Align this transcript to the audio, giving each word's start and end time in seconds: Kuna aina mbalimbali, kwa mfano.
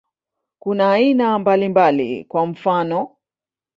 Kuna 0.59 0.91
aina 0.91 1.39
mbalimbali, 1.39 2.23
kwa 2.25 2.45
mfano. 2.45 3.09